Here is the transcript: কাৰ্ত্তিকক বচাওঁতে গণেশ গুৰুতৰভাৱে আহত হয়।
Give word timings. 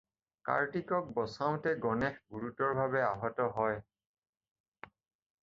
কাৰ্ত্তিকক 0.47 1.11
বচাওঁতে 1.17 1.73
গণেশ 1.83 2.17
গুৰুতৰভাৱে 2.37 3.05
আহত 3.11 3.47
হয়। 3.61 3.79